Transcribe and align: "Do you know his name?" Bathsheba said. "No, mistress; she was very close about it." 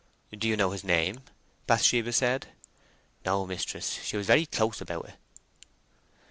"Do 0.35 0.47
you 0.47 0.57
know 0.57 0.71
his 0.71 0.83
name?" 0.83 1.19
Bathsheba 1.67 2.11
said. 2.11 2.47
"No, 3.23 3.45
mistress; 3.45 3.99
she 4.03 4.17
was 4.17 4.25
very 4.25 4.47
close 4.47 4.81
about 4.81 5.05
it." 5.05 5.13